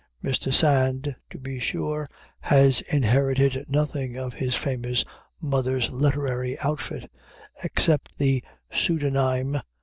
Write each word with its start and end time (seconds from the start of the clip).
Mr. 0.23 0.51
Sand, 0.51 1.15
to 1.29 1.37
be 1.37 1.59
sure, 1.59 2.07
has 2.39 2.81
inherited 2.91 3.69
nothing 3.69 4.17
of 4.17 4.33
his 4.33 4.55
famous 4.55 5.05
mother's 5.39 5.91
literary 5.91 6.57
outfit, 6.61 7.07
except 7.63 8.17
the 8.17 8.43
pseudonyme. 8.71 9.59